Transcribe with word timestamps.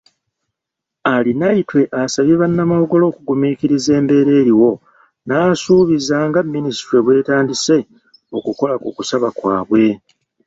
Arinaitwe 1.13 1.79
asabye 2.01 2.35
bannamawogola 2.41 3.03
okugumiikiriza 3.07 3.91
embeera 3.99 4.31
eriwo 4.41 4.71
n'asuubiza 5.27 6.17
nga 6.27 6.39
Minisitule 6.53 6.99
bw'etandise 7.05 7.77
okukola 8.37 8.73
ku 8.81 8.89
kusaba 8.97 9.27
kwabwe. 9.37 9.85